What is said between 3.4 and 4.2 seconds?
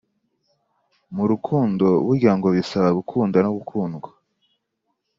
no gukundwa